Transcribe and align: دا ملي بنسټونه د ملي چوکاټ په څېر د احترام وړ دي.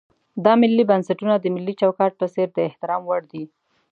دا 0.43 0.53
ملي 0.61 0.83
بنسټونه 0.91 1.33
د 1.37 1.45
ملي 1.55 1.73
چوکاټ 1.81 2.11
په 2.19 2.25
څېر 2.33 2.47
د 2.53 2.57
احترام 2.69 3.01
وړ 3.05 3.21
دي. 3.31 3.43